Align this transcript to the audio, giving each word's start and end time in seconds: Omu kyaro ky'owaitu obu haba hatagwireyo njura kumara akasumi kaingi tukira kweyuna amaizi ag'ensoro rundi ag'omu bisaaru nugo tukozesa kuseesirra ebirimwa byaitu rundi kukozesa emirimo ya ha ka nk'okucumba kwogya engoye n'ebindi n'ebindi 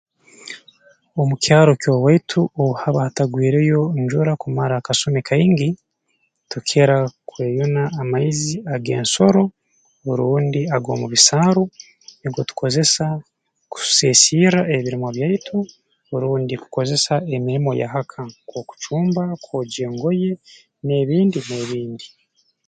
Omu 1.21 1.35
kyaro 1.43 1.73
ky'owaitu 1.81 2.41
obu 2.59 2.73
haba 2.81 2.99
hatagwireyo 3.05 3.81
njura 4.01 4.31
kumara 4.41 4.73
akasumi 4.77 5.21
kaingi 5.27 5.69
tukira 6.49 6.97
kweyuna 7.29 7.83
amaizi 8.01 8.55
ag'ensoro 8.75 9.43
rundi 10.19 10.61
ag'omu 10.75 11.05
bisaaru 11.13 11.63
nugo 12.21 12.41
tukozesa 12.49 13.05
kuseesirra 13.71 14.61
ebirimwa 14.75 15.09
byaitu 15.15 15.57
rundi 16.21 16.53
kukozesa 16.61 17.13
emirimo 17.35 17.71
ya 17.79 17.87
ha 17.93 18.01
ka 18.11 18.21
nk'okucumba 18.45 19.23
kwogya 19.43 19.83
engoye 19.89 20.31
n'ebindi 20.85 21.39
n'ebindi 21.47 22.05